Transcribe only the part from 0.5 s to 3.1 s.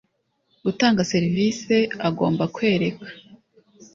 gutanga serivisi agomba kwereka